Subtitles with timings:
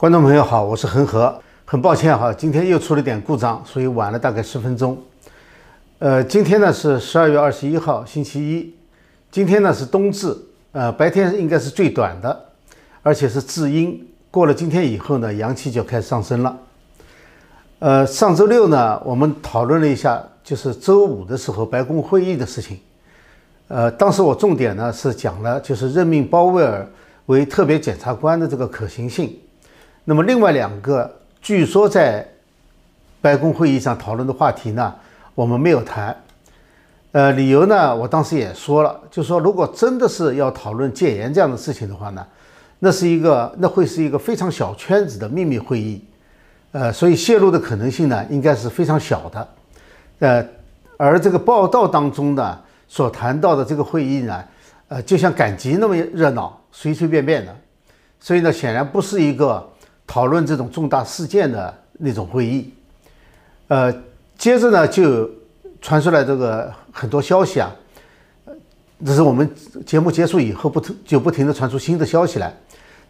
[0.00, 4.96] 观众朋友好，我是恒河，很抱歉哈，今天又出了点故障，所以晚了大概十分钟。
[5.98, 8.74] 呃，今天呢是十二月二十一号，星期一。
[9.30, 10.34] 今天呢是冬至，
[10.72, 12.44] 呃，白天应该是最短的，
[13.02, 14.08] 而且是至阴。
[14.30, 16.58] 过了今天以后呢，阳气就开始上升了。
[17.80, 22.80] 呃，上周六呢，我们讨论了一下，就是周五的时候白宫会议的事情。
[23.68, 26.88] 呃，当时我重点呢是讲了，就是任命鲍威尔
[27.26, 29.38] 为特别检察官的这个可行性。
[30.04, 32.26] 那么另外两个，据说在
[33.20, 34.94] 白宫会议上讨论的话题呢，
[35.34, 36.16] 我们没有谈。
[37.12, 42.26] 呃，理由呢，我当时也说了，就说如果真的是要讨论戒严这样的事情的话呢，
[42.78, 46.02] 那是一个，那会是一个非常小圈子的秘密会议，
[46.72, 49.48] 呃，所以泄露的可能性呢，应该是非常小的。
[50.20, 50.46] 呃，
[50.96, 54.44] 而这个报道当中呢，所谈到的这个会议呢，
[54.88, 57.54] 呃，就像赶集那么热闹，随随便便的，
[58.18, 59.69] 所以呢，显然不是一个。
[60.10, 62.74] 讨论这种重大事件的那种会议，
[63.68, 63.94] 呃，
[64.36, 65.30] 接着呢就
[65.80, 67.70] 传出来这个很多消息啊，
[69.06, 69.48] 这是我们
[69.86, 72.52] 节目结束以后不就不停的传出新的消息来。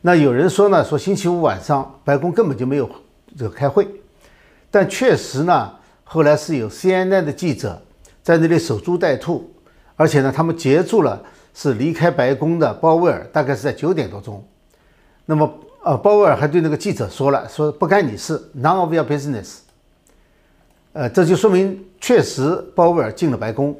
[0.02, 2.86] 那有人说呢，说星期五晚上白宫根本就没有
[3.34, 3.88] 这个开会，
[4.70, 5.72] 但确实呢，
[6.04, 7.80] 后来是有 CNN 的记者
[8.22, 9.50] 在那里守株待兔，
[9.96, 11.22] 而且呢，他们截住了
[11.54, 14.44] 是离开白宫的鲍威尔，大概是在九点多钟，
[15.24, 15.50] 那么。
[15.82, 19.60] 呃，鲍威尔还对那个记者说了，说不干你事，none of your business。
[20.92, 23.74] 呃，这就说明确实鲍威尔进了白宫。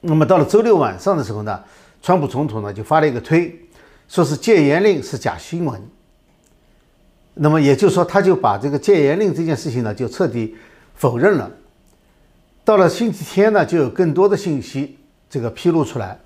[0.00, 1.62] 那么到了周六晚上的时候呢，
[2.02, 3.56] 川普总统呢就发了一个推，
[4.08, 5.80] 说是戒严令是假新闻。
[7.34, 10.56] 那么也就是说，他就把这个戒严令这件事情呢就彻底
[10.94, 11.48] 否认了。
[12.64, 14.98] 到了星期天呢，就有更多的信息
[15.30, 16.18] 这个披露出来，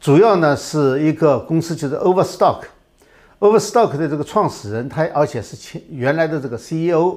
[0.00, 2.60] 主要呢是一个公司就是 Overstock。
[3.40, 7.16] Overstock 的这个创始人，他而且是前原来的这个 CEO，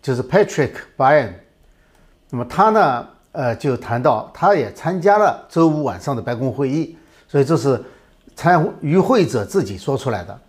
[0.00, 1.34] 就是 Patrick Byrne。
[2.30, 6.96] 那么他呢，呃，就谈到他也参加了周五晚上的白宫会议，
[7.28, 7.78] 所以这是
[8.34, 10.40] 参与会者自己说出来的，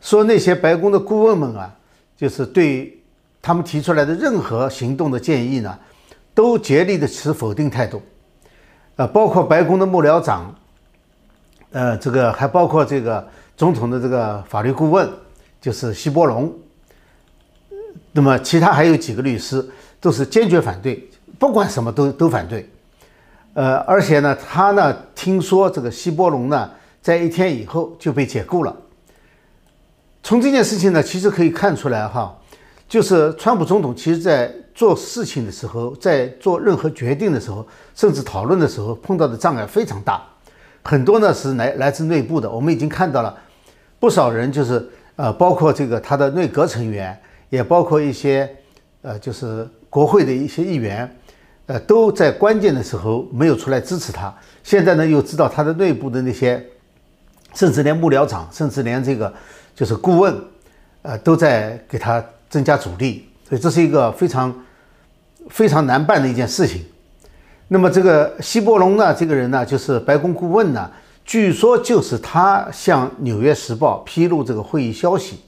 [0.00, 1.72] 说那些白宫的顾问们啊，
[2.16, 3.00] 就是对
[3.40, 5.78] 他们提出来的任何行动的建议呢，
[6.34, 8.02] 都竭力的持否定态度，
[8.96, 10.52] 呃，包括白宫的幕僚长，
[11.70, 13.24] 呃，这个还包括这个。
[13.60, 15.06] 总统的这个法律顾问
[15.60, 16.50] 就是希波隆，
[18.12, 19.68] 那么其他还有几个律师
[20.00, 21.06] 都是坚决反对，
[21.38, 22.66] 不管什么都都反对。
[23.52, 26.70] 呃，而且呢，他呢听说这个希波隆呢
[27.02, 28.74] 在一天以后就被解雇了。
[30.22, 32.34] 从这件事情呢，其实可以看出来哈，
[32.88, 40.22] 就是川普总统其实在做事情的时候，在做任何决定的时候，甚至讨论的时候碰到的障碍非常大，
[40.82, 43.36] 很多呢是来来自内部的，我们已经看到了。
[44.00, 44.84] 不少人就是
[45.16, 47.16] 呃，包括这个他的内阁成员，
[47.50, 48.50] 也包括一些
[49.02, 51.16] 呃，就是国会的一些议员，
[51.66, 54.34] 呃，都在关键的时候没有出来支持他。
[54.64, 56.64] 现在呢，又知道他的内部的那些，
[57.54, 59.30] 甚至连幕僚长，甚至连这个
[59.74, 60.34] 就是顾问，
[61.02, 63.28] 呃，都在给他增加阻力。
[63.46, 64.64] 所以这是一个非常
[65.50, 66.82] 非常难办的一件事情。
[67.68, 70.90] 那么这个希伯龙呢，这个人呢，就是白宫顾问呢。
[71.30, 75.38] 据说就是他向《纽约时报》披露这个会议消息，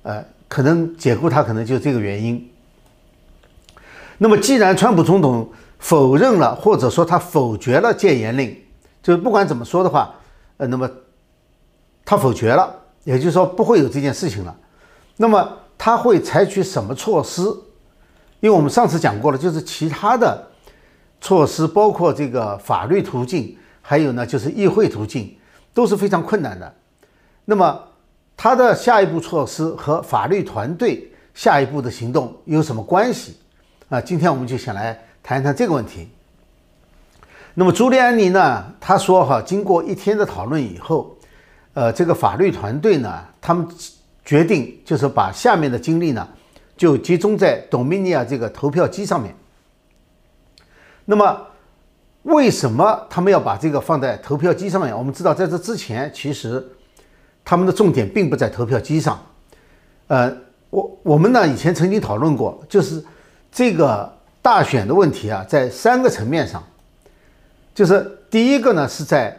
[0.00, 2.50] 呃，可能解雇他，可能就这个原因。
[4.16, 8.56] 那么，既然川普总统否认了，或者说他否决了戒严令，
[9.02, 10.14] 就是不管怎么说的话，
[10.56, 10.90] 呃，那么
[12.06, 12.74] 他否决了，
[13.04, 14.56] 也就是说不会有这件事情了。
[15.18, 15.46] 那么
[15.76, 17.42] 他会采取什么措施？
[18.40, 20.48] 因为我们上次讲过了，就是其他的
[21.20, 23.58] 措施，包括这个法律途径。
[23.82, 25.36] 还有呢，就是议会途径
[25.74, 26.74] 都是非常困难的。
[27.44, 27.82] 那么，
[28.36, 33.36] 他的下一步措施和法律团队下一步的行动有什么关系？
[33.88, 36.08] 啊，今天我们就想来谈一谈这个问题。
[37.54, 41.14] 那么，朱利安尼呢，他说哈，经过一天的讨论以后，
[41.74, 43.68] 呃，这个法律团队呢，他们
[44.24, 46.26] 决定就是把下面的精力呢，
[46.76, 49.34] 就集中在 Dominia 这个投票机上面。
[51.04, 51.46] 那么，
[52.22, 54.96] 为什么他们要把这个放在投票机上面？
[54.96, 56.64] 我们知道，在这之前，其实
[57.44, 59.20] 他们的重点并不在投票机上。
[60.06, 60.32] 呃，
[60.70, 63.04] 我我们呢以前曾经讨论过，就是
[63.50, 64.10] 这个
[64.40, 66.62] 大选的问题啊，在三个层面上，
[67.74, 69.36] 就是第一个呢是在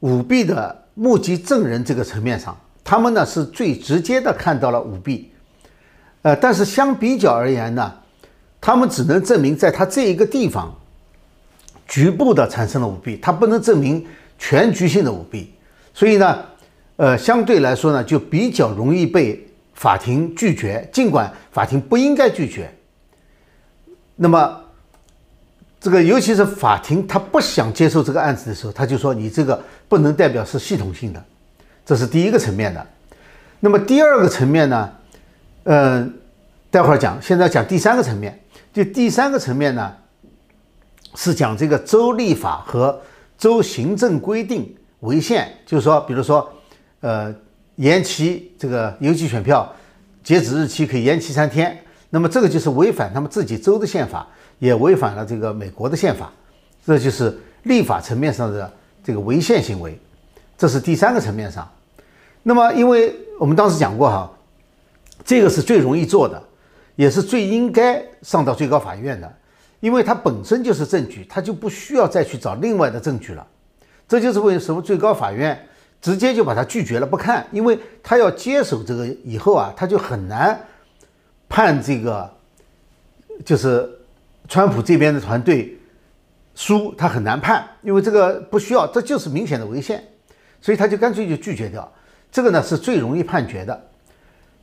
[0.00, 5.30] 舞弊的目击证人这个层面上，他们呢是最直接的看到了舞弊。
[6.22, 7.92] 呃，但是相比较而言呢，
[8.62, 10.74] 他们只能证明在他这一个地方。
[11.86, 14.04] 局部的产生了舞弊，它不能证明
[14.38, 15.52] 全局性的舞弊，
[15.92, 16.44] 所以呢，
[16.96, 22.72] 呃，相对来说呢，就比较容易被法庭拒绝，尽管法庭不应该拒绝。
[24.16, 24.60] 那么，
[25.80, 31.22] 这个尤其是法庭他不想接受这个案子的时候，他就说你这个不能代表是系统性的，
[31.84, 32.86] 这是第一个层面的。
[33.60, 34.92] 那么第二个层面呢，
[35.64, 36.14] 嗯，
[36.70, 38.38] 待会儿讲，现在讲第三个层面。
[38.72, 39.94] 就第三个层面呢，
[41.14, 43.00] 是讲这个州立法和
[43.38, 46.48] 州行政规定违宪，就是说，比如说，
[47.00, 47.34] 呃，
[47.76, 49.70] 延期这个邮寄选票
[50.22, 51.78] 截止日期可以延期三天，
[52.10, 54.26] 那么这个就是违反他们自己州的宪法，
[54.58, 56.32] 也违反了这个美国的宪法，
[56.86, 58.72] 这就是立法层面上的
[59.02, 59.98] 这个违宪行为，
[60.56, 61.68] 这是第三个层面上。
[62.42, 64.30] 那么，因为我们当时讲过哈，
[65.24, 66.42] 这个是最容易做的。
[66.96, 69.36] 也是最应该上到最高法院的，
[69.84, 73.46] 因为它本身就是证据，他就不需要再去找另外的证据了。
[74.08, 75.68] 这就是为什么最高法院
[76.00, 80.58] 直接就把他拒绝了，不看，因为他要接手这个以后啊，他就很难
[81.50, 82.32] 判这个，
[83.44, 83.86] 就是
[84.48, 85.78] 川普这边的团队
[86.54, 90.02] 输，他很难判，因为这个不需要，这就是明显的违宪，
[90.62, 91.86] 所以他就干脆就拒绝掉。
[92.32, 93.88] 这个呢是最容易判决的。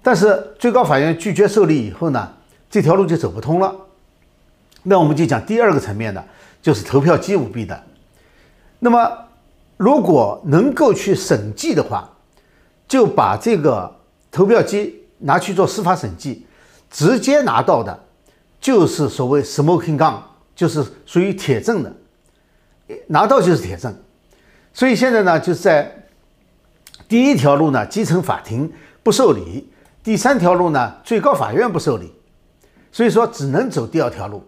[0.02, 2.34] 但是最高法院拒绝受理以后呢，
[2.72, 3.72] 这条路就走不通了。
[4.84, 6.24] 那我们就讲第二个层面的，
[6.62, 7.84] 就是投票机舞弊的。
[8.80, 9.12] 那么
[9.78, 12.10] 如果能够去审计的话，
[12.88, 13.96] 就把这个
[14.32, 16.46] 投票机拿去做司法审计，
[16.90, 18.00] 直接拿到的，
[18.60, 20.16] 就是所谓 smoking gun，
[20.56, 21.94] 就是属于铁证的，
[23.08, 23.96] 拿到就是铁证。
[24.74, 26.06] 所以现在呢，就在
[27.08, 28.72] 第一条路呢，基层法庭
[29.04, 29.70] 不受理。
[30.04, 32.12] 第三条路呢，最高法院不受理，
[32.92, 34.44] 所以说只能走第二条路。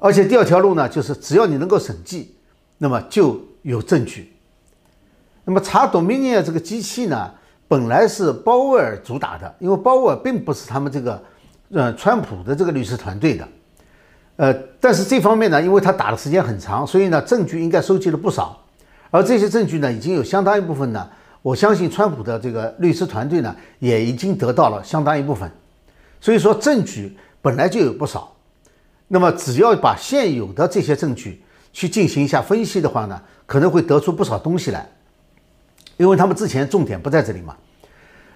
[0.00, 2.34] 而且第二条路呢，就是只要你能够审计，
[2.78, 4.32] 那么就有证据。
[5.44, 7.30] 那么查 Dominion 这个机器呢，
[7.68, 11.22] 本来是鲍威尔主打的，因为鲍威尔并不是他们这个
[11.70, 13.48] 呃川普的这个律师团队的，
[14.36, 18.58] 呃，但是这方面呢，因为他打的时间很长，所以呢，证据应该收集了不少，
[19.10, 21.08] 而这些证据呢，已经有相当一部分呢。
[21.42, 25.50] 我相信川普的这个律师团队呢，也已经得到了相当一部分，
[26.20, 28.30] 所以说证据本来就有不少，
[29.12, 31.42] 那么只要把现有的这些证据
[31.72, 34.88] 去进行一下分析的话呢，可能会得出不少东西来，
[35.96, 37.56] 因为他们之前重点不在这里嘛。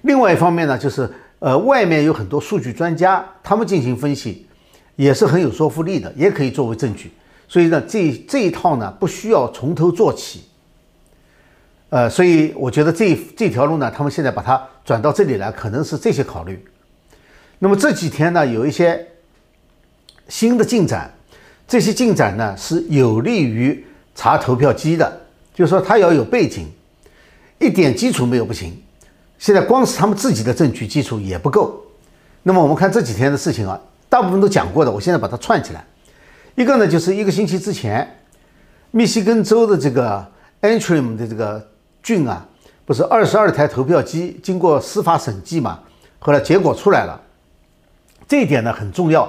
[0.03, 4.49] 另外一方面呢，就是呃，外面有很多数据专家，他们进行分析
[4.97, 7.13] 也是很有说服力的，也可以作为证据。
[7.47, 10.43] 所以呢，这这一套呢，不需要从头做起。
[11.91, 16.65] 呃，所以我觉得这这条路呢，他们现在把它转到这里来，可能是这些考虑。
[17.61, 19.07] 那么这几天呢，有一些
[20.29, 21.13] 新的进展，
[21.67, 23.85] 这些进展呢是有利于
[24.15, 25.21] 查投票机的，
[25.55, 26.67] 就是说它要有背景，
[27.59, 28.77] 一点基础没有不行。
[29.39, 31.81] 现在光是他们自己的证据基础也不够。
[32.43, 35.85] 那么我们看这几天的事情啊，大部分都讲过的，我现在把它串起来。
[36.55, 38.19] 一个呢，就是一个星期之前，
[38.91, 40.27] 密西根州的这个
[40.63, 41.71] Antrim 的这个。
[42.05, 42.47] 郡啊，
[42.85, 45.81] 不是二十二台投票机经过司法审计嘛？
[46.19, 47.19] 后来结果出来了，
[48.29, 49.27] 这一点呢很重要，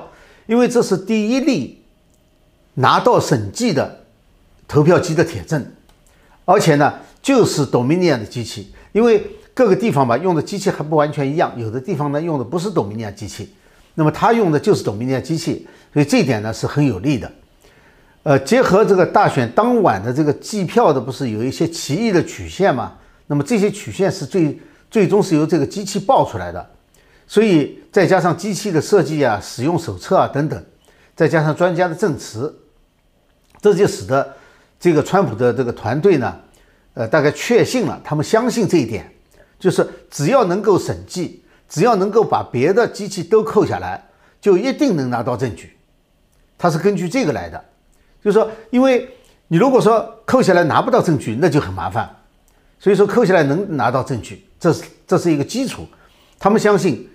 [0.48, 1.82] 因为这是第一例
[2.76, 4.00] 拿到审计的
[4.68, 5.66] 投票机的铁证，
[6.46, 13.54] 而且呢就是 Dominion 的机器，因为各个地方吧用的机器还不完全一样，有的地方呢用的不是 Dominion 机器，
[13.94, 17.32] 那么他用的就是 Dominion 机器，所以这一点呢是很有利的。
[18.24, 22.94] 呃，结合这个大选当晚的这个计票的，不是有一些奇异的曲线吗？
[23.28, 24.60] 那么这些曲线是最
[24.90, 26.70] 最终是由这个机器报出来的，
[27.28, 30.64] 所以再加上机器的设计啊、使用手册啊等等，
[31.16, 32.54] 再加上专家的证词，
[33.62, 34.36] 这就使得
[34.80, 36.40] 这个川普的这个团队呢，
[36.94, 39.12] 呃，大概确信了，他们相信这一点，
[39.60, 44.04] 就是只要能够审计，只要能够把别的机器都扣下来，
[44.40, 45.76] 就一定能拿到证据，
[46.58, 47.64] 他是根据这个来的。
[48.24, 49.08] 就是说，因为
[49.48, 52.10] 你如果说扣下来拿不到证据，那就很麻烦。
[52.80, 55.88] 所以说扣下来能拿到证据，这是这是一个基础。
[56.38, 57.10] 他们相信，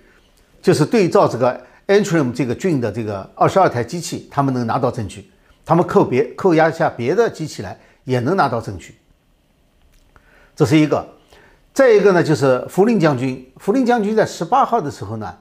[0.63, 5.31] 就是对照这个 Antrim 这个郡的这个二十二台机器，他们能拿到证据。
[5.65, 8.97] 他们扣别扣押下别的机器来，也能拿到证据。
[10.55, 11.07] 这是一个。
[11.73, 13.51] 再一个呢，就是福林将军。
[13.57, 15.37] 福林将军在十八号的时候呢，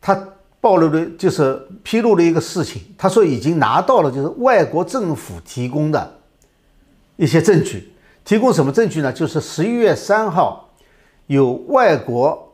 [0.00, 0.28] 他。
[0.62, 6.18] 暴露了就是披露了一个事情，他说已经拿到了就是外国政府提供的
[7.16, 7.90] 一些证据，
[8.26, 9.10] 提供什么证据呢？
[9.10, 10.68] 就是十一月三号
[11.28, 12.49] 有外国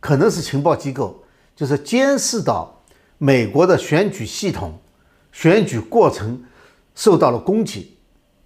[0.00, 1.22] 可能是情报机构，
[1.54, 2.82] 就是监视到
[3.18, 4.78] 美国的选举系统、
[5.32, 6.42] 选举过程
[6.94, 7.96] 受到了攻击，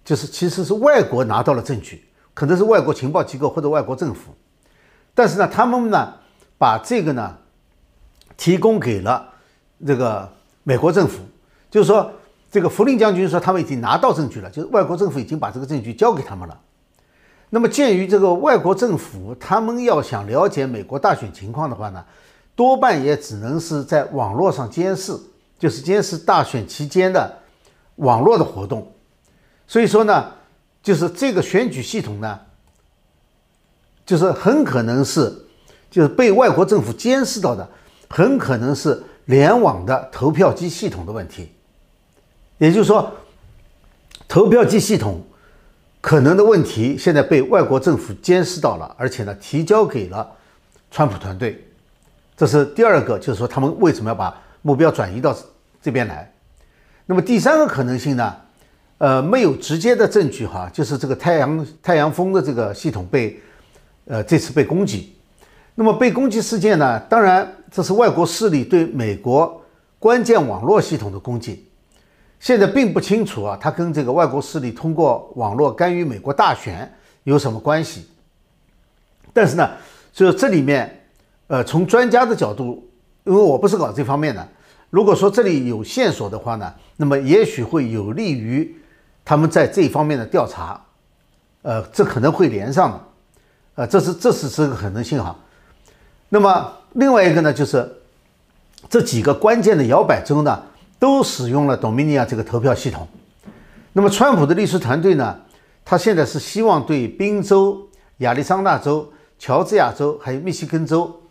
[0.03, 2.03] 就是其实是外国拿到了证据，
[2.33, 4.33] 可能是外国情报机构或者外国政府，
[5.13, 6.15] 但是呢，他们呢。
[6.61, 7.35] 把这个呢
[8.37, 9.27] 提供给了
[9.83, 10.31] 这个
[10.61, 11.17] 美国政府，
[11.71, 12.11] 就是说，
[12.51, 16.59] 这个福林将军说他们已经拿到证据了，就是外国政府已经把这个证据交给他们了。
[17.53, 22.03] 那么，鉴于这个外国政府他们要想了解美国大选情况的话呢，
[22.55, 25.15] 多半也只能是在网络上监视，
[25.59, 27.37] 就是监视大选期间的
[27.97, 28.91] 网络的活动。
[29.67, 30.31] 所以说呢，
[30.81, 32.39] 就是这个选举系统呢，
[34.05, 35.45] 就是很可能是。
[35.91, 37.69] 就是被外国政府监视到的，
[38.07, 41.51] 很可能是联网的投票机系统的问题。
[42.59, 43.11] 也就是说，
[44.25, 45.21] 投票机系统
[46.01, 50.29] 可能的问题现在被外国政府监视到了，而且呢提交给了
[50.89, 51.63] 川普团队。
[52.35, 55.35] 这是第二个，就是说他们为什么要把目标转移到
[55.79, 56.29] 这边来？
[57.05, 58.35] 那么第三个可能性呢？
[58.97, 63.39] 呃，没有直接的证据哈，就是这个太阳太阳风的这个系统被
[64.05, 65.15] 呃这次被攻击。
[65.73, 66.99] 那么被攻击事件呢？
[67.01, 69.59] 当然，这是外国势力对美国
[69.97, 71.67] 关键网络系统的攻击。
[72.41, 76.91] 现在并不清楚啊，他跟这个外国势力通过网络干预美国大选
[77.23, 78.07] 有什么关系？
[79.31, 79.69] 但是呢，
[80.11, 81.03] 就是这里面，
[81.45, 82.83] 呃，从专家的角度，
[83.25, 84.45] 因为我不是搞这方面的，
[84.89, 88.75] 如果说这里有线索的话呢，那么也许会有利于
[89.23, 90.81] 他们在这方面的调查。
[91.61, 93.01] 呃，这可能会连上的，
[93.75, 95.35] 呃，这是这是这个可能性哈。
[96.29, 97.87] 那么另外一个呢，就是
[98.89, 100.63] 这几个关键的摇摆州呢，
[101.01, 103.07] 都使用了 Dominia 这个投票系统。
[103.93, 105.35] 那么川普的律师团队呢，
[105.83, 111.23] 他现在是希望对宾州、亚利桑那州、乔治亚州还有密西根州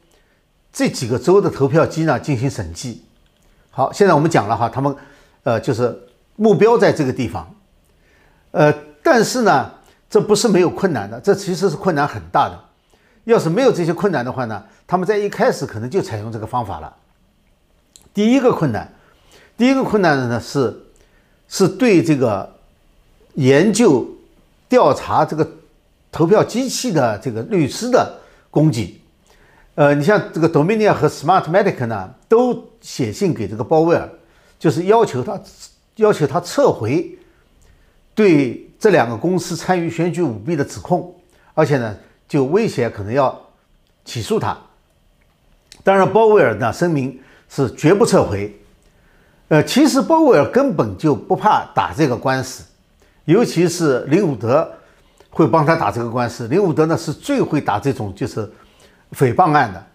[0.72, 3.04] 这几个州的投票机呢进行审计。
[3.70, 4.92] 好，现在我们讲了哈，他们
[5.44, 5.96] 呃就是
[6.34, 7.54] 目标在这个地方，
[8.50, 8.74] 呃，
[9.04, 9.70] 但是呢，
[10.10, 12.58] 这不是没有困难的，这其实是困难很大的。
[13.22, 14.64] 要是没有这些困难的话呢？
[14.88, 16.96] 他们在一开始可能就采用这个方法了。
[18.12, 18.92] 第一个困难，
[19.60, 20.74] 第一个困难的呢是，
[21.46, 22.50] 是对这个
[23.34, 24.08] 研究
[24.70, 25.46] 调查这个
[26.10, 29.02] 投票机器的这个律师的攻击。
[29.74, 34.08] 呃，你像这个 Dominia 和 Smartmatic 呢，都写信给这个鲍威尔，
[34.58, 35.38] 就是要求他
[35.96, 37.18] 要求他撤回
[38.14, 41.14] 对这两个公司参与选举舞弊的指控，
[41.52, 41.94] 而且呢，
[42.26, 43.38] 就威胁可能要
[44.06, 44.56] 起诉他。
[45.84, 48.56] 当然，鲍威尔呢声明是绝不撤回。
[49.50, 52.62] 呃，其实鲍威尔根本就不怕打这个官司，
[53.24, 54.70] 尤其是林伍德
[55.28, 56.46] 会帮他打这个官司。
[56.46, 58.48] 林伍德呢是最会打这种就是
[59.12, 59.86] 诽谤案的。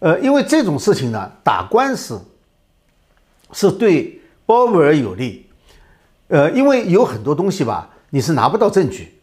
[0.00, 2.20] 呃，因为这种事情呢，打官司
[3.52, 5.48] 是对鲍威尔有利。
[6.28, 9.18] 呃，因为有很多东西吧，你是拿不到证据，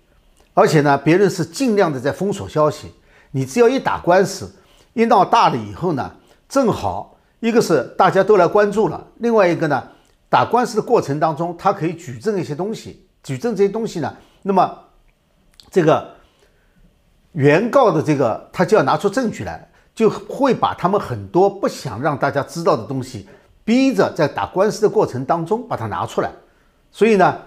[0.55, 2.91] 而且呢，别人是尽量的在封锁消息。
[3.29, 4.51] 你只要一打官司。
[4.93, 6.11] 一闹大了以后呢，
[6.49, 9.83] 正好一个是大家都来关注了，另外一个呢，
[10.27, 14.77] 打官司的过程当中，他可以举证一些东西，举证这些东西呢，那么
[15.69, 16.09] 这个
[17.33, 23.29] 原告的这个他就要拿出证据来，就会把他们很多不想让大家知道的东西，
[23.63, 26.31] 逼着在打官司的过程当中把它拿出来，
[26.91, 27.37] 所以呢，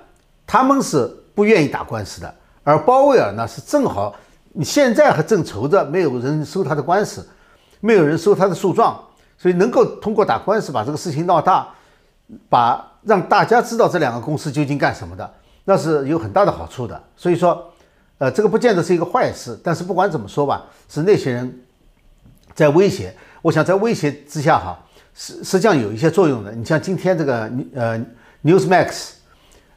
[0.46, 2.32] 他们是不愿意打官司的，
[2.62, 4.14] 而鲍威尔呢是正好
[4.52, 7.28] 你现在还正愁着没有人收他的官司。
[7.82, 9.02] 没有人收他的诉状，
[9.40, 11.66] 所以能够通过打官司把这个事情闹大，
[12.50, 15.32] 把让大家知道这两个公司究竟干什么的，
[15.64, 17.02] 那是有很大的好处的。
[17.16, 17.72] 所以说，
[18.18, 19.58] 呃，这个不见得是一个坏事。
[19.64, 21.60] 但是不管怎么说吧，是那些人
[22.52, 23.16] 在威胁。
[23.40, 24.78] 我想在威胁之下，哈，
[25.14, 26.52] 实实际上有一些作用的。
[26.52, 27.98] 你像今天这个呃
[28.44, 29.12] Newsmax，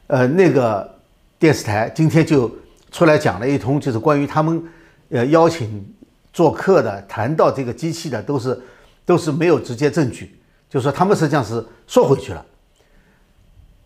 [0.08, 0.94] 呃那个
[1.38, 2.54] 电视台今天就
[2.92, 4.62] 出来讲了一通，就是关于他们
[5.08, 5.90] 呃邀请。
[6.34, 8.60] 做客的谈到这个机器的都是
[9.04, 12.46] 都是没有直接证据，就说他们实际上是缩回去了。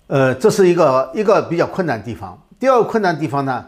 [0.06, 2.40] 呃，这是一个一个比较困难的地方。
[2.58, 3.64] 第二个困难地方呢，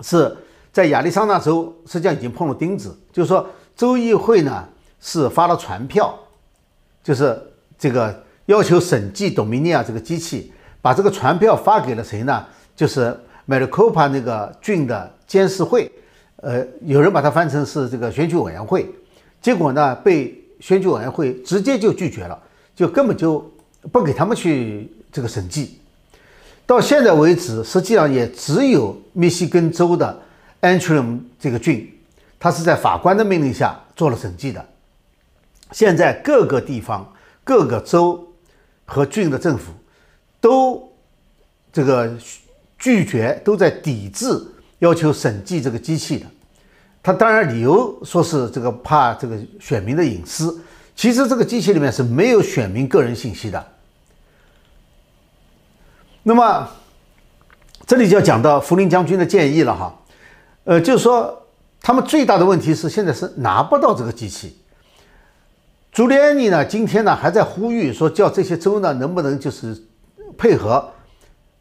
[0.00, 0.36] 是
[0.72, 4.66] 在亚利桑那州实际上已经碰了钉子，就是说州议会呢
[5.00, 6.12] 是发了传票，
[7.02, 7.40] 就是
[7.78, 10.52] 这个要求审计 Dominia 这个机器，
[10.82, 12.44] 把这个传票发给了谁呢？
[12.74, 15.90] 就是 Maricopa 那个郡的监事会。
[16.36, 18.88] 呃，有人把它翻成是这个选举委员会，
[19.40, 22.38] 结果呢被选举委员会直接就拒绝了，
[22.74, 23.38] 就根本就
[23.92, 25.78] 不给他们去这个审计。
[26.66, 30.20] 到现在为止，实际上也只有密西根州的
[30.60, 31.90] Antrim 这个郡，
[32.38, 34.64] 他是在法官的命令下做了审计的。
[35.72, 37.10] 现在各个地方、
[37.44, 38.32] 各个州
[38.84, 39.72] 和郡的政府
[40.40, 40.92] 都
[41.72, 42.12] 这个
[42.78, 44.40] 拒绝，都在抵制。
[44.80, 46.26] 要求审计这个机器的，
[47.08, 50.60] 他当然理由说是这个怕这个选民的隐私，
[50.94, 53.66] 其实这个机器里面是没有选民个人信息的。
[56.22, 56.68] 那么
[57.86, 59.98] 这里就要讲到福林将军的建议了哈，
[60.64, 61.46] 呃，就是说
[61.80, 64.58] 他们最大的问题是现在是拿不到这个机器。
[65.90, 69.74] 朱利安尼呢，今天呢还在呼吁说，叫这些州呢能不能就是
[70.36, 70.86] 配合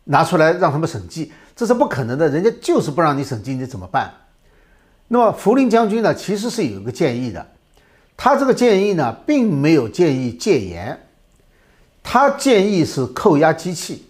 [0.03, 4.13] 拿出来让他们审计，这是不可能的，人家就是不让你审计，你怎么办？
[5.09, 7.45] 那么福林将军呢，其实是有一个建议的，
[8.17, 10.99] 他这个建议呢，并没有建议戒严，
[12.03, 14.05] 他建议是扣押机器，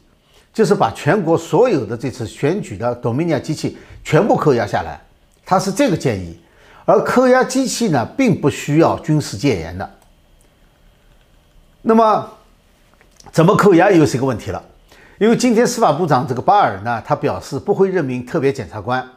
[0.51, 5.00] 就是把全国所有的这次选举的 Dominion 机器全部扣押下来，
[5.46, 6.39] 他是这个建议，
[6.86, 9.88] 而扣押机器呢，并不需要军事戒严的。
[11.84, 12.27] 那么
[13.32, 14.63] 怎么扣押又是一个问题了，
[15.20, 19.08] 因为今天司法部长这个巴尔呢，他表示不会任命特别检察官。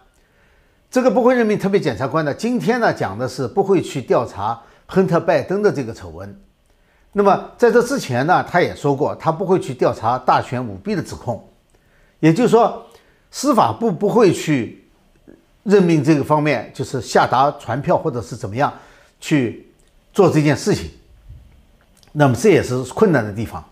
[0.90, 6.36] 这个不会任命特别检察官的，今天呢讲的是不会去调查亨特·拜登的这个丑闻。
[7.12, 11.48] 那么在这之前呢，他也说过，他不会去调查大选舞弊的指控。
[12.18, 12.84] 也就是说，
[13.30, 14.84] 司法部不会去
[15.62, 18.72] 任命这个方面，就是下达传票或者是怎么样
[19.20, 19.68] 去
[20.12, 20.90] 做这件事情。
[22.10, 23.64] 那么这也是困难的地方。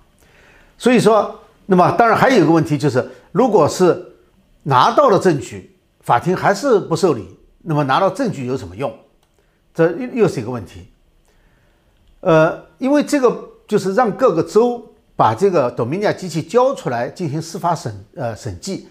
[0.77, 4.15] 所以说，那么当然还有一个问题就是，如果是
[4.63, 5.75] 拿到了证据。
[6.09, 8.91] 法庭还是不受理，那么拿到证据有什么用？
[9.75, 10.88] 这又又是一个问题。
[12.21, 18.88] 呃，因为这个就是让各个州把这个 Dominion 机器交出来进行司法审呃审计，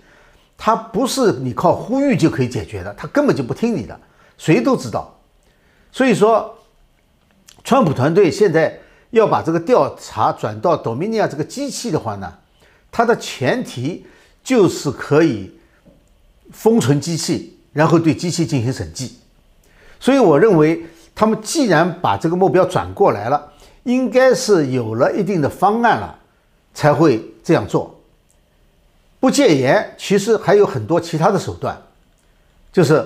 [0.55, 3.99] 它不是你靠呼吁就可以解决的，他根本就不听你的，
[4.37, 5.19] 谁都知道。
[5.91, 6.55] 所以说，
[7.63, 12.31] 川普团队现在要把这个调查转到 Dominion 这个机器的话呢，
[12.91, 14.05] 它的前提
[14.43, 15.56] 就是可以。
[16.51, 19.17] 封存机器，然后对机器进行审计，
[19.99, 23.51] 所以我认为他们既然把这个目标转过来了，
[23.83, 26.19] 应该是有了一定的方案了，
[26.73, 27.99] 才会这样做。
[29.19, 31.75] 不戒严，其实还有很多其他的手段，
[32.71, 33.03] 就是，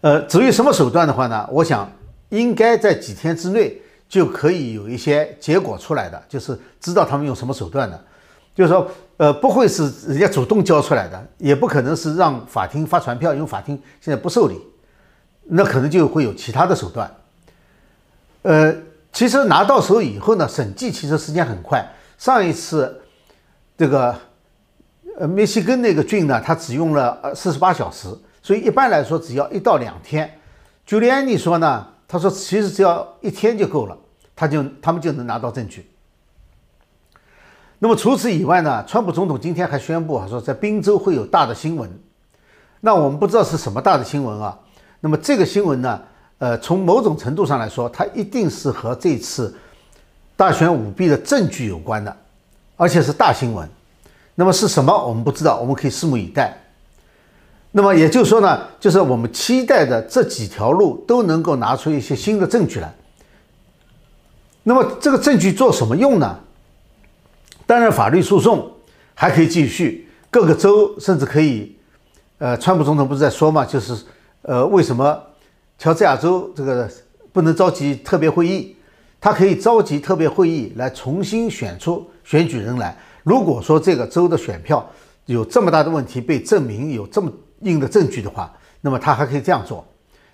[0.00, 1.48] 呃，至于什么手段的话呢？
[1.50, 1.90] 我想
[2.28, 3.76] 应该在几天之内
[4.08, 8.04] 就可以有一些结果出来的，就是知道他们用什么手段的。
[8.54, 14.60] 就是说，呃，不会是人家主动交出来的，也不可能是让法庭发传票，因为法庭现在不受理，
[15.44, 17.08] 那可能就会有其他的手段。
[18.42, 18.74] 呃，
[19.12, 21.86] 其实拿到手以后呢，审计其实时间很快。
[22.18, 23.00] 上一次
[23.78, 24.14] 这个
[25.16, 28.08] 呃密西根那个郡呢，他只用了呃四十八小时，
[28.42, 30.40] 所以一般来说只要一到两天。
[30.84, 33.96] 朱利安尼说呢，他说其实只要一天就够了，
[34.34, 35.88] 他就他们就能拿到证据。
[37.78, 38.82] 那么除此以外呢？
[38.86, 41.90] 川普总统今天还宣布啊，说在宾州会有大的新闻。
[42.80, 44.58] 那我们不知道是什么大的新闻啊。
[45.00, 46.00] 那么这个新闻呢，
[46.38, 49.54] 呃，从某种程度上来说，它一定是和这次
[50.36, 52.16] 大选舞弊的证据有关的，
[52.76, 53.68] 而且是大新闻。
[54.34, 54.92] 那么是什么？
[55.06, 56.56] 我们不知道，我们可以拭目以待。
[57.70, 62.94] 那么也就是说呢，就是我们期待的这几条路都能够拿出一些新的证据来。
[64.62, 66.38] 那么这个证据做什么用呢？
[67.66, 68.70] 当然，法律诉讼
[69.14, 71.74] 还可以继续，各个州甚至可以，
[72.36, 73.96] 呃，川普总统不是在说嘛，就是，
[74.42, 75.18] 呃，为什么
[75.78, 76.90] 乔治亚州这个
[77.32, 78.76] 不能召集特别会议？
[79.18, 82.94] 他可以召集特别会议来重新选出选举人来。
[83.22, 84.86] 如果说这个州的选票
[85.24, 89.82] 有这么大的问题被证明有这么硬的证据的话，那么他还可以这样做。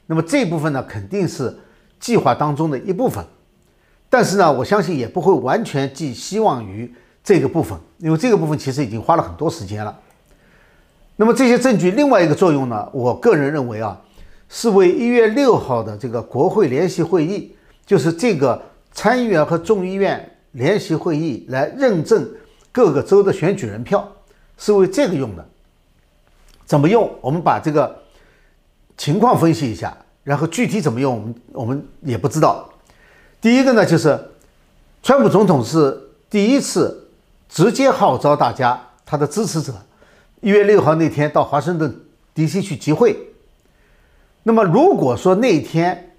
[0.06, 1.56] 那么这部分呢，肯定是
[2.00, 3.24] 计划当中的一部分，
[4.08, 6.92] 但是呢，我相信也不会完全寄希望于。
[7.22, 9.96] 这个部分，因为这个部分其实已经花了很多时间了。
[11.16, 12.88] 那么这些证据另外一个作用呢？
[12.92, 14.00] 我个人认为啊，
[14.48, 17.54] 是为一月六号的这个国会联席会议，
[17.84, 22.26] 就是这个参议院和众议院联席会议来认证
[22.72, 24.10] 各个州的选举人票，
[24.56, 25.46] 是为这个用的。
[26.64, 27.10] 怎么用？
[27.20, 27.94] 我们把这个
[28.96, 32.66] 情况分析一下，然后具体怎么用，我们我们也不知道。
[33.42, 34.18] 第一个呢，就是
[35.02, 36.99] 川普总统是第一次。
[37.50, 39.74] 直接号召大家，他的支持者，
[40.40, 42.00] 一月六号那天到华盛顿
[42.32, 42.62] D.C.
[42.62, 43.18] 去集会。
[44.44, 46.16] 那么，如果说那天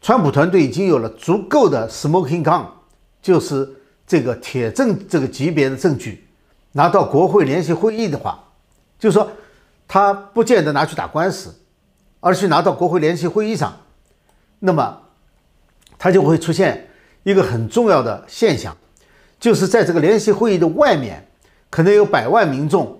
[0.00, 2.64] 川普团队已经有了足够的 smoking gun，
[3.20, 3.68] 就是
[4.06, 6.26] 这个铁证这个级别的证据，
[6.72, 8.42] 拿到国会联席会议的话，
[8.98, 9.30] 就是说
[9.86, 11.54] 他不见得拿去打官司，
[12.20, 13.76] 而是拿到国会联席会议上，
[14.58, 15.02] 那么
[15.98, 16.88] 他就会出现
[17.24, 18.74] 一个很重要的现象。
[19.38, 21.26] 就是在这个联席会议的外面，
[21.70, 22.98] 可能有百万民众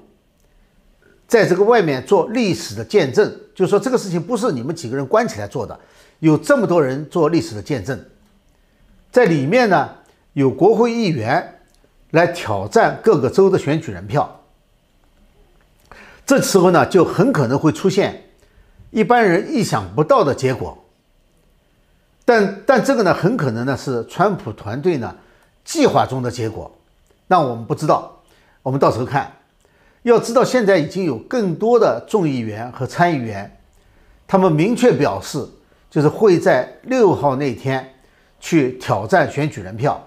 [1.27, 5.79] 在这个外面做历史的见证，就是说这个事情不是你们几个人关起来做的，
[6.21, 7.99] 有这么多人做历史的见证，
[9.11, 9.91] 在里面呢
[10.35, 11.61] 有国会议员
[12.11, 14.41] 来挑战各个州的选举人票，
[16.25, 18.23] 这时候呢就很可能会出现
[18.91, 20.77] 一般人意想不到的结果。
[22.25, 25.15] 但但这个呢很可能呢是川普团队呢
[25.67, 26.71] 计划中的结果，
[27.27, 28.11] 那我们不知道，
[28.63, 29.31] 我们到时候看。
[30.03, 33.59] 要知道，现在已经有更多的众议员和参议员，
[34.25, 35.45] 他们明确表示，
[35.91, 37.93] 就是会在六号那天
[38.39, 40.01] 去挑战选举人票。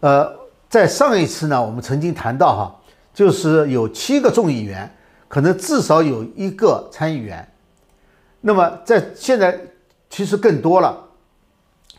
[0.00, 0.30] 呃，
[0.68, 2.76] 在上一次呢，我们曾经谈到哈，
[3.14, 4.94] 就是有七个众议员，
[5.28, 7.50] 可能至少有一个参议员。
[8.42, 9.58] 那么在现在
[10.10, 10.94] 其实更多了，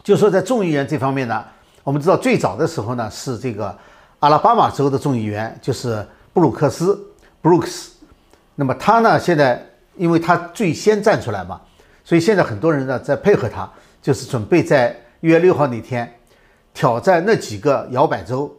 [0.03, 1.43] 就说在众议员这方面呢，
[1.87, 3.73] 我们知道最早的时候呢是这个
[4.19, 7.01] 阿拉巴马州的众议员，就是布鲁克斯。
[7.41, 7.91] Brooks，
[8.55, 9.17] 那么他呢？
[9.17, 11.61] 现在因为他最先站出来嘛，
[12.03, 13.71] 所以现在很多人呢在配合他，
[14.01, 16.13] 就是准备在一月六号那天
[16.73, 18.53] 挑战那几个摇摆州，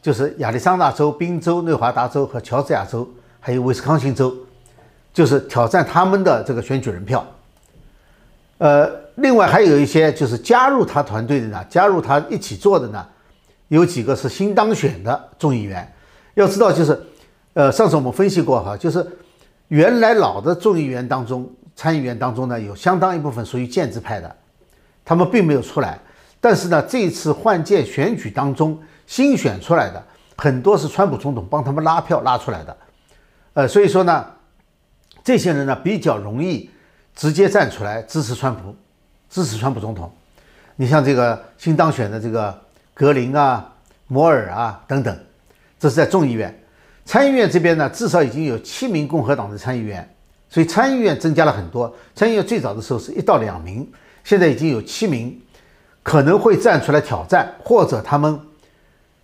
[0.00, 3.04] 就是亚利桑那州、宾州、内华达州和乔治亚州，
[3.40, 4.32] 还有威斯康星州，
[5.12, 7.26] 就是挑战他们的这个选举人票。
[8.58, 8.88] 呃，
[9.20, 13.06] 另外还有一些就是加入他团队的呢，加入他一起做的呢，
[13.68, 15.90] 有几个是新当选的众议员。
[16.34, 17.00] 要知道就是。
[17.52, 19.04] 呃，上次我们分析过哈，就是
[19.66, 24.36] 原来老的众议员当中、参议员当中呢，有相当一部分属于建制派的，
[25.04, 25.98] 他们并没有出来。
[26.40, 30.00] 但是呢，这次换届选举当中新选出来的
[30.36, 32.76] 很多是川普总统帮他们拉票拉出来的。
[33.54, 34.24] 呃，所以说呢，
[35.24, 36.70] 这些人呢比较容易
[37.16, 38.76] 直接站出来支持川普，
[39.30, 40.12] 支持川普总统。
[40.76, 42.58] 你像这个新当选的这个
[42.92, 43.72] 格林啊、
[44.08, 45.16] 摩尔啊等等，
[45.78, 46.54] 这是在众议院。
[47.04, 50.08] 参议院这边呢，至少已经有七名共和党的参议员，
[50.48, 51.92] 所以参议院增加了很多。
[52.14, 53.90] 参议院最早的时候是一到两名，
[54.22, 55.40] 现在已经有七名，
[56.02, 58.38] 可能会站出来挑战，或者他们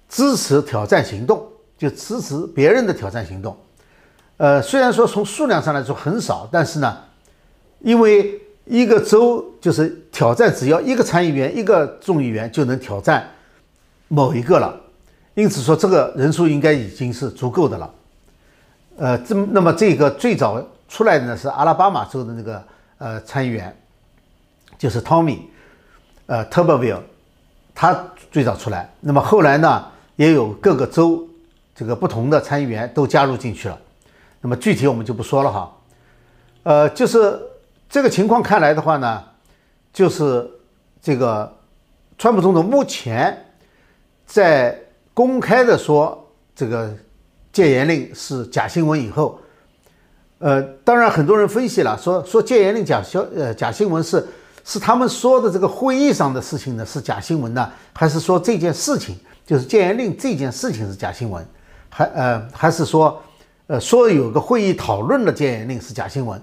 [0.08, 1.46] 支持挑战行动，
[1.78, 3.56] 就支持别人的挑战行动。
[4.38, 6.96] 呃，虽然说从数量上来说很少，但是呢，
[7.80, 13.28] 因为一个州就是挑战，只要一个参议员、一个众议员就能挑战
[14.08, 14.78] 某一个了。
[15.34, 17.94] 因此说，这个人数应该已经是足够的了。
[18.96, 22.62] 呃，这那么这个最早出来的呢是阿拉巴马州的那个
[22.98, 23.76] 呃参议员，
[24.78, 25.40] 就是 Tommy，
[26.26, 27.00] 呃 Turboville，
[27.74, 28.90] 他最早出来。
[29.00, 29.84] 那么后来呢，
[30.16, 31.28] 也有各个州
[31.74, 33.78] 这个不同的参议员都加入进去了。
[34.40, 35.72] 那么具体我们就不说了哈。
[36.62, 37.38] 呃，就是
[37.88, 39.22] 这个情况看来的话呢，
[39.92, 40.50] 就是
[41.02, 41.56] 这个
[42.18, 43.46] 川普总统目前
[44.24, 44.82] 在。
[45.16, 46.94] 公开的说这个
[47.50, 49.40] 戒严令是假新闻以后，
[50.40, 54.28] 呃，当然很多人分析了，说说戒严令假消呃假新闻是
[54.62, 61.42] 是他们说的这个会议上的事情呢是假新闻呢，还是说这件事情就是戒严令这件事情是假新闻，
[61.88, 63.18] 还呃还是说
[63.68, 66.38] 呃说有个会议讨论了戒严令是假新闻，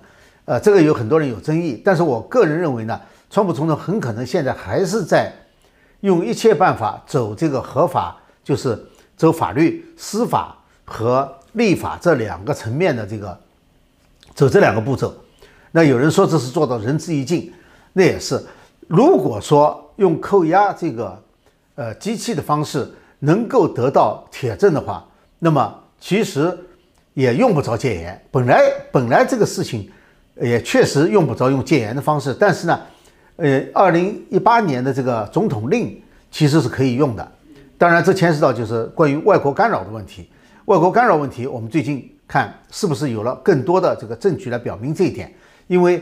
[0.45, 5.33] 呃，这个有很多人有争议，但是我个人认为呢，川普总统很可能现在还是在
[6.01, 8.17] 用一切办法走这个合法。
[8.45, 8.77] 就是
[9.15, 10.53] 走法律、司法
[10.83, 13.39] 和立法这两个层面的这个
[14.35, 15.15] 走这两个步骤。
[15.71, 17.53] 那有人说这是做到仁至义尽，
[17.93, 18.45] 那也是。
[18.89, 21.17] 如果说用扣押这个
[21.75, 22.85] 呃机器的方式
[23.19, 25.07] 能够得到铁证的话，
[25.39, 26.53] 那么其实
[27.13, 28.25] 也用不着戒严。
[28.29, 29.89] 本来本来这个事情
[30.41, 32.79] 也确实用不着用戒严的方式，但是呢，
[33.35, 37.31] 呃，二零一八年的这个总统令其实是可以用的。
[37.77, 40.29] 当然，这牵涉到就是关于外国干扰的问题。
[40.65, 45.31] 外国干扰问题，我们最近看是不是有了更多的这个证据来表明这一点？
[45.67, 46.01] 因为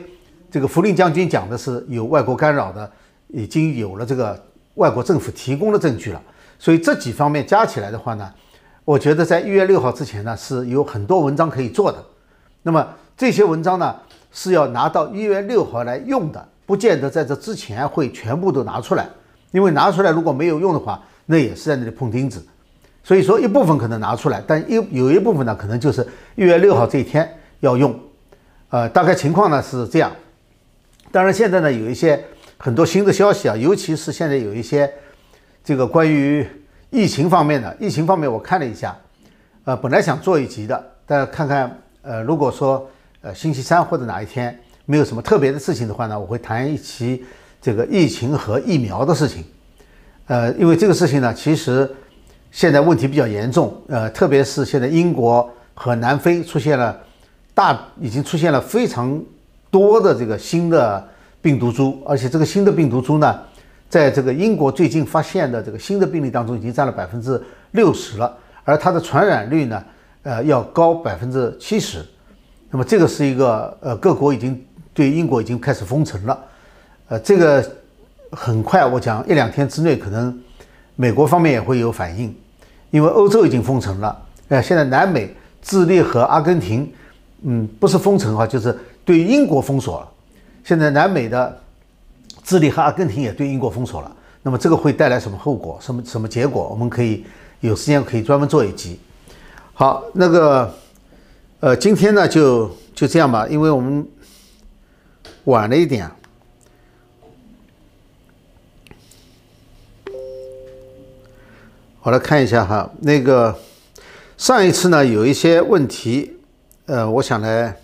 [0.50, 2.90] 这个福林将军讲的是有外国干扰的，
[3.30, 4.40] 已经有了这个
[4.76, 6.22] 外国政府提供的证据了。
[6.60, 8.32] 所以这几方面加起来的话呢，
[8.86, 11.98] 我觉得在一月六号之前呢是有很多文章可以做的。
[12.62, 13.96] 那么这些文章呢
[14.32, 19.08] 是要拿到一月六号来用的，不见得在这之前会全部都拿出来，
[19.52, 21.02] 因为拿出来如果没有用的话。
[21.28, 22.44] 那也是在那里碰钉子，
[23.04, 27.98] 所以说一部分可能拿出来，但有有一部分呢，可能就是一月六号这一天要用，
[28.70, 30.12] 呃，大概情况呢是这样。
[31.10, 32.22] 当然现在呢有一些
[32.58, 34.92] 很多新的消息啊，尤其是现在有一些
[35.64, 36.46] 这个关于
[36.90, 38.98] 疫情方面的，疫情方面我看了一下，
[39.64, 42.90] 呃，本来想做一集的，但看看呃，如果说
[43.22, 47.24] 呃星期三或者哪一天没有什么特别的事情的话呢，我会谈一期
[47.62, 49.44] 这个疫情和疫苗的事情。
[50.28, 51.90] 呃，因为这个事情呢，其实
[52.52, 57.00] 现在问题比较严重，呃，特别是现在英国和南非出现了
[57.54, 59.22] 大，已经出现了非常
[59.70, 61.08] 多的这个新的
[61.42, 63.40] 病毒株，而且这个新的病毒株呢，
[63.88, 69.84] 在这个英国最近发现的这个新的病例当中，已经占了百分之六十了，而它的传染率呢，
[70.24, 72.04] 呃，要高百分之七十。
[72.74, 76.40] 那么这个是一个呃，各国已经对英国已经开始封城了，
[77.10, 77.62] 呃，这个
[78.32, 80.42] 很快，我讲一两天之内，可能
[80.96, 82.34] 美国方面也会有反应，
[82.90, 86.90] 因为欧洲已经封城了，呃，现在南美智利和阿根廷，
[87.42, 90.10] 嗯，不是封城啊，就是对英国封锁了。
[90.64, 91.62] 现在南美的
[92.42, 94.10] 智利和阿根廷也对英国封锁了，
[94.42, 95.78] 那么这个会带来什么后果？
[95.82, 96.70] 什么什么结果？
[96.70, 97.26] 我们可以
[97.60, 98.98] 有时间可以专门做一集。
[99.74, 100.74] 好，那个。
[101.62, 104.04] 呃，今天呢就就这样吧，因为我们
[105.44, 106.10] 晚了一点。
[112.02, 113.56] 我来看一下哈，那个
[114.40, 116.36] 上一次呢有一些问题，
[116.88, 117.78] 呃，我想来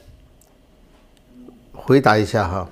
[1.72, 2.68] 回答一下哈。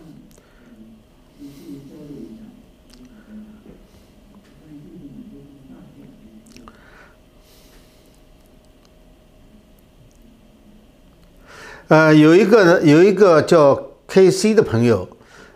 [11.87, 15.07] 呃，有一个有一个叫 K C 的朋友，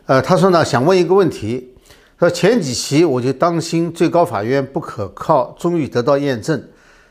[0.06, 1.74] 呃，他说呢，想问一个问题，
[2.20, 6.64] 说前几期我就担心最高法院不可靠，终于得到验证，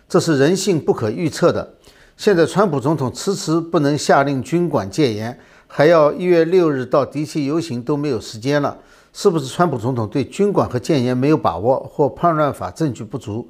[0.09, 1.75] 这是人性不可预测的。
[2.17, 8.79] 现在川普总统迟迟不能下令军管戒严，还要一月六日到迪西游行都没有时间了，
[9.13, 13.49] 是不是川普总统对军管和戒严没有把握，或叛乱法证据不足？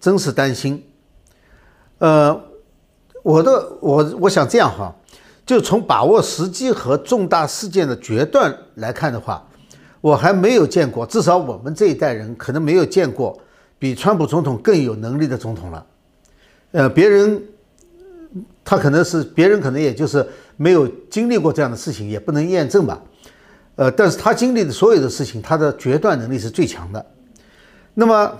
[0.00, 0.84] 真是担心。
[1.98, 2.36] 呃，
[3.22, 4.92] 我的我我想这样哈。
[5.46, 9.46] 就从把握时机和重大事件的决断来看的话，
[10.00, 13.38] 我还没有见过，至少我们这一代人可能没有见过
[13.78, 15.86] 比川普总统更有能力的总统了。
[16.72, 17.42] 呃，别人
[18.64, 20.26] 他可能是别人可能也就是
[20.56, 23.00] 没有经历过这样的事情，也不能验证吧。
[23.76, 27.04] 呃，但是他经历的所有的事情，他的决断能力是最强的。
[27.92, 28.32] 那么。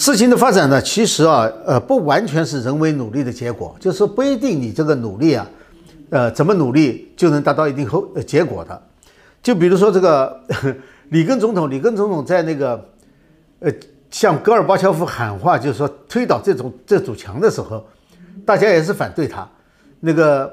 [0.00, 5.46] 事情的发展呢，其实啊，呃，不完全是人为努力的结果，就是说不一定你这个努力啊，
[6.08, 8.82] 呃，怎么努力就能达到一定后呃结果的。
[9.42, 10.40] 就比如说这个
[11.10, 12.82] 里根总统，里根总统在那个
[13.58, 13.70] 呃
[14.10, 17.84] 向戈尔巴乔夫喊话，就是说推倒这种这堵墙的时候，
[18.46, 19.46] 大家也是反对他。
[20.00, 20.50] 那个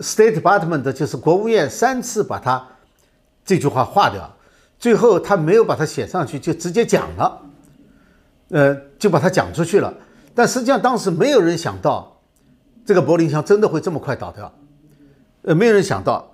[0.00, 2.62] State Department 就是国务院三次把他
[3.46, 4.30] 这句话划掉，
[4.78, 7.40] 最后他没有把它写上去，就直接讲了。
[8.52, 9.92] 呃，就把它讲出去了，
[10.34, 12.20] 但实际上当时没有人想到，
[12.84, 14.52] 这个柏林墙真的会这么快倒掉，
[15.40, 16.30] 呃，没有人想到。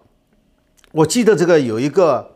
[0.90, 2.28] 我记得这个有一个，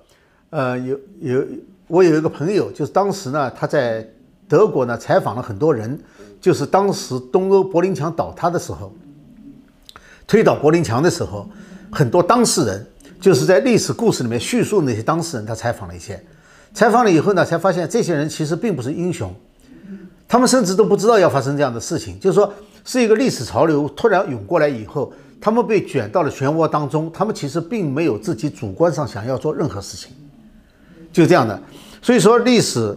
[0.51, 1.45] 呃，有有
[1.89, 4.09] 我有一个朋友，就是当时呢他在
[4.47, 5.99] 德国呢采访了很多人，
[6.41, 8.95] 就是当时东欧柏林墙倒塌的时候，
[10.29, 11.49] 推倒柏林墙的时候，
[11.91, 12.87] 很多当事人
[13.21, 16.23] 就是在历史故事里面叙述那些当事人，他采访了一些，
[16.73, 19.35] 采访了以后呢，才发现这些人其实并不是英雄。
[20.33, 22.51] 他们甚至都不知道要发生这样的事情，就是说
[22.87, 30.11] 是一个历史潮流突然涌过来以后，他们被卷到了漩涡当中，他们其实并没有自己主观上想要做任何事情，
[31.13, 31.63] 就这样的。
[32.01, 32.97] 所以说历史，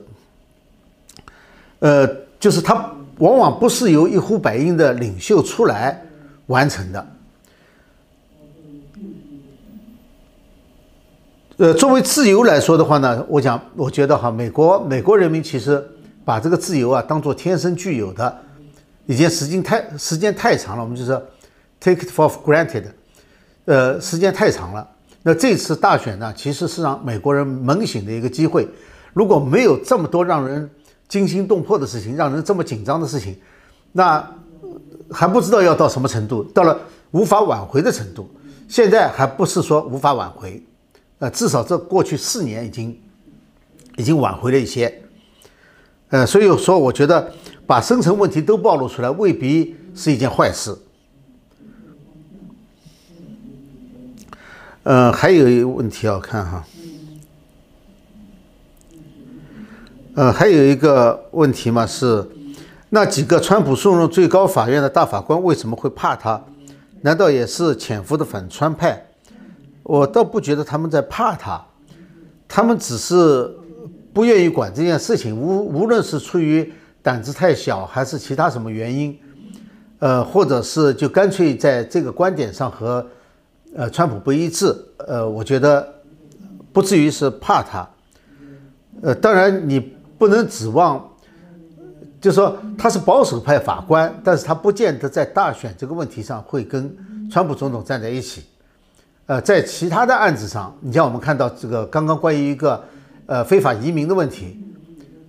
[1.80, 2.08] 呃，
[2.40, 6.02] 就是它往往不是由一呼百应的领袖出来
[6.46, 7.08] 完成的。
[11.58, 15.86] 呃，作为自由来说的话呢，我讲，我觉得哈，美国美国人民其实。
[16.26, 18.36] 把这个自由啊当做天生具有的，
[19.06, 21.24] 已经时间太时间太长了，我们就说
[21.80, 22.86] take it for granted，
[23.66, 24.90] 呃，时间太长了。
[25.22, 28.68] 那这次大选呢，其实是让美国人猛醒的一个机会。
[29.14, 30.70] 如果没有这么多让人
[31.08, 33.36] 惊心动魄的事情，让人这么紧张的事情，
[33.92, 34.28] 那
[35.12, 36.80] 还不知道要到什么程度，到了
[37.12, 38.30] 无法挽回的程度。
[38.68, 40.62] 现在还不是说无法挽回，
[41.20, 43.00] 呃，至少这过去四年已经
[43.98, 45.02] 已经挽回了一些。
[46.10, 47.32] 呃，所以说，我觉得
[47.66, 50.78] 把深层问题都暴露出来，未必是一件坏事。
[54.84, 56.64] 呃，还有一个问题要看哈，
[60.14, 62.24] 呃，还有一个问题嘛是，
[62.90, 66.40] 那几个川普送入最高法院的大法官为什么会怕他？
[67.02, 69.08] 难道也是潜伏的反川派？
[69.82, 71.66] 我倒不觉得他们在怕他，
[72.48, 73.58] 他们只是。
[74.16, 76.72] 不愿意管这件事情，无无论是出于
[77.04, 79.20] 胆子太小，还是其他什么原因，
[80.00, 83.06] 呃，或者是就干脆在这个观点上和
[83.76, 85.86] 呃川普不一致，呃，我觉得
[86.72, 87.86] 不至于是怕他，
[89.02, 89.82] 呃，当然你
[90.18, 91.06] 不能指望，
[92.22, 96.90] 就说他是保守派法官，但是他不见得在大选这个问题上会跟
[97.30, 98.46] 川普总统站在一起，
[99.26, 102.82] 呃，在其他的案子上，你像我们看到这个刚刚关于一个
[103.26, 104.60] 呃非法移民的问题，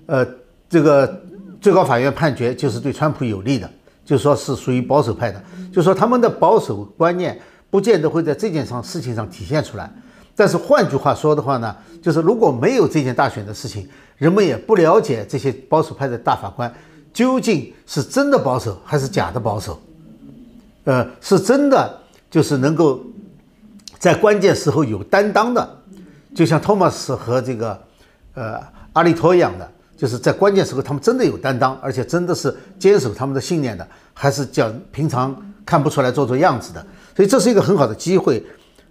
[0.06, 0.26] 呃，
[0.68, 1.22] 这个
[1.60, 3.68] 最高法院判决就是对川普有利的，
[4.04, 7.38] 就说是属于保守派的，就说他们的保守观念
[7.70, 9.90] 不见得会在这件上事情上体现出来。
[10.34, 16.72] 但是换句话说的话呢，就是如果没有这件大选的事情，人们也不了解这些保守派的大法官
[17.12, 19.80] 究竟是真的保守还是假的保守，
[20.84, 21.98] 呃，是真的
[22.30, 23.00] 就是能够。
[23.98, 25.78] 在关键时候有担当的，
[26.34, 27.80] 就像托马斯和这个，
[28.36, 28.60] 呃，
[28.92, 36.86] 阿利托一样的，就是在关键时候他们真的有担当，而且真的是坚守他们的信念的，还是讲平常看不出来做做样子的。
[37.16, 38.44] 所以这是一个很好的机会，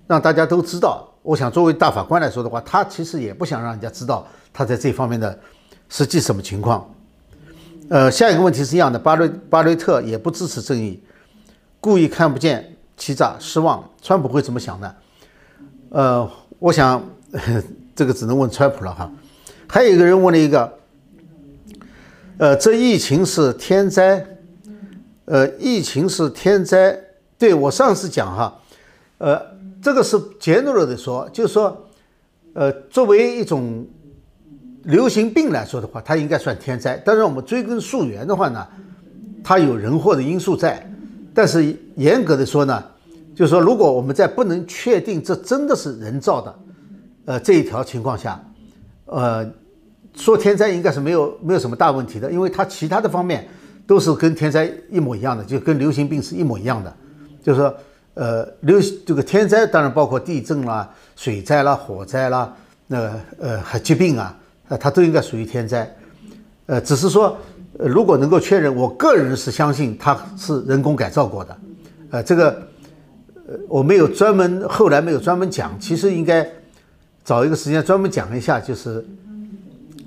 [0.08, 1.08] 让大家都知道。
[1.21, 5.39] 我想作为大法官来说的话，他其实也不想让人家知道他在这方面的
[5.89, 6.86] 实际什么情况。
[7.89, 11.01] 呃，下一个问题是一样的，巴瑞巴瑞特也不支持正义，
[11.79, 12.71] 故意看不见。
[12.97, 14.95] 欺诈失望，川普会怎么想呢？
[15.89, 17.03] 呃，我想
[17.93, 19.12] 这个只能问川普了哈。
[19.75, 20.73] 还有一个人问了一个，
[22.38, 24.25] 呃，这疫情是天灾？
[25.25, 26.97] 呃，疫情是天灾？
[27.38, 28.57] 对我上次讲哈，
[29.17, 29.38] 呃，
[29.81, 31.88] 这个是 general 的说，就是说，
[32.53, 33.85] 呃，作为一种
[34.83, 36.95] 流行病来说的话，它应该算天灾。
[37.05, 38.65] 但是我们追根溯源的话呢，
[39.43, 40.89] 它有人祸的因素在。
[41.33, 42.81] 但是严格的说呢，
[43.35, 46.59] 就是说，如果我们在不能确定这真的是人造的，
[47.25, 48.41] 呃，这一条情况下，
[49.07, 49.45] 呃，
[50.15, 53.47] 说天灾应该是没有没有什么大问题的，因为它其他的方面
[53.86, 56.93] 都是跟天灾一模一样的，就跟流行病是一模一样的。
[57.43, 57.75] 就是说，
[58.15, 62.54] 呃，流这个天灾当然包括地震啦、水灾啦、火灾啦，
[62.88, 64.38] 那呃还疾病啊，
[64.69, 65.95] 呃，它都应该属于天灾。
[66.65, 67.38] 呃，只是说。
[67.78, 71.58] 呃，如果能够确认，我个人是相信它是人工改造过的。
[72.10, 72.51] 呃，这个
[73.49, 76.49] 呃，我没有专门后来没有专门讲，其实应该
[77.25, 79.06] 找一个时间专门讲一下，就是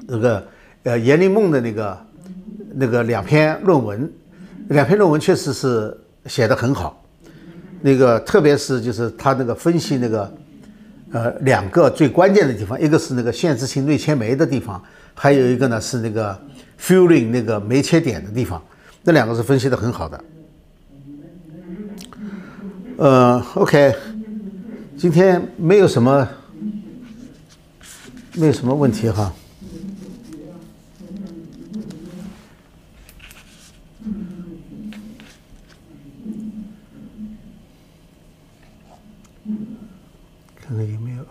[0.08, 0.44] 那个
[0.82, 1.98] 呃严林梦的那个
[2.74, 4.12] 那个两篇论文，
[4.70, 7.00] 两篇论文确实是写的很好。
[7.82, 10.34] 那个特别是就是他那个分析那个
[11.12, 14.82] 呃两个最关键的地方，一个是那个限制性内切酶的地方，
[15.14, 16.36] 还有一个呢是那个。
[16.80, 18.62] fueling 那个酶切点的地方，
[19.02, 20.24] 那两个是分析的很好的。
[22.98, 23.92] 呃，OK，
[24.96, 26.28] 今天没有什么，
[28.34, 29.34] 没有什么问题哈。
[40.68, 41.24] 看看有没有。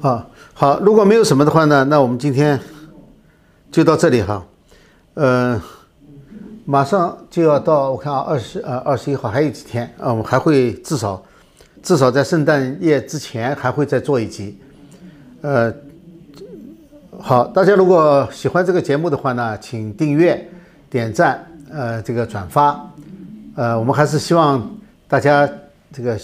[0.00, 2.58] 啊，好，如果没有什么的话呢，那我们今天
[3.70, 4.46] 就到这里哈。
[5.12, 5.62] 呃，
[6.70, 11.20] 马上就要到，我看啊，二十呃二十一号还有几天啊，我们还会至少
[11.82, 14.56] 至少在圣诞夜之前还会再做一集。
[15.40, 15.74] 呃，
[17.18, 20.48] 好，大家如果喜欢这个节目的话呢，请订阅、
[20.88, 22.80] 点赞、呃这个转发。
[23.56, 24.70] 呃，我们还是希望
[25.08, 25.48] 大家
[25.92, 26.16] 这个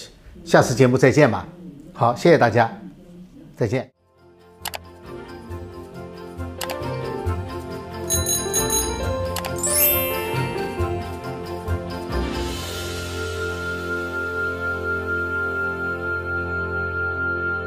[0.45, 1.45] 下次节目再见吧。
[1.93, 2.71] 好，谢谢大家。
[3.57, 3.96] 再见。